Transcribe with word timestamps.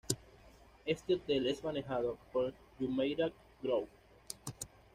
Este 0.83 1.13
hotel 1.13 1.45
es 1.45 1.63
manejado 1.63 2.17
por 2.33 2.55
Jumeirah 2.79 3.29
Group. 3.61 3.87